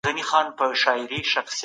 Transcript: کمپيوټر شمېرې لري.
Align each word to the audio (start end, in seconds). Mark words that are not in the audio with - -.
کمپيوټر 0.31 0.69
شمېرې 0.81 1.19
لري. 1.31 1.41